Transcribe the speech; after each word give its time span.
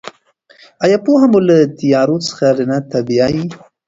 آیا 0.83 0.97
پوهه 1.05 1.27
مو 1.31 1.39
له 1.47 1.57
تیارو 1.79 2.17
څخه 2.27 2.45
رڼا 2.57 2.79
ته 2.89 2.97
بیايي؟ 3.07 3.43